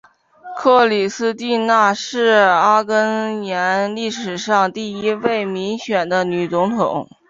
[0.57, 7.07] 克里斯蒂娜是阿根廷历史上第一位民选的女总统。